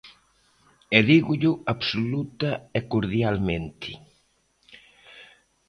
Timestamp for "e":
0.97-0.99, 2.77-2.79